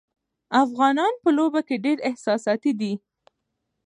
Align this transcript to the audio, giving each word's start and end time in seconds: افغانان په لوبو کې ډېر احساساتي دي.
افغانان 0.63 1.13
په 1.23 1.29
لوبو 1.37 1.61
کې 1.67 1.75
ډېر 1.85 1.97
احساساتي 2.09 2.71
دي. 2.79 2.93